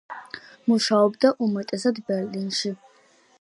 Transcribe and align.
მუშაობდა 0.71 1.31
უმეტესად 1.49 2.01
ბერლინში. 2.09 2.73